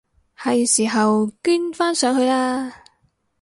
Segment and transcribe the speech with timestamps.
[0.35, 2.71] 係時候捐返上去喇！